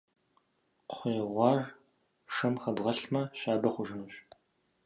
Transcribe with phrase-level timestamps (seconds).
[0.89, 1.59] Кхъуей гъуар
[2.33, 4.13] шэм хэбгъэлъмэ, щабэ хъужынущ.